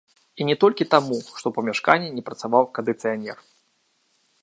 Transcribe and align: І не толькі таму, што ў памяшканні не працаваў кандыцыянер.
І 0.39 0.45
не 0.49 0.55
толькі 0.63 0.87
таму, 0.93 1.19
што 1.25 1.37
ў 1.49 1.53
памяшканні 1.59 2.09
не 2.17 2.25
працаваў 2.31 2.63
кандыцыянер. 2.79 3.37